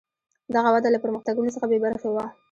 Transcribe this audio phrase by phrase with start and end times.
[0.55, 2.25] دغه وده له پرمختګونو څخه بې برخې وه.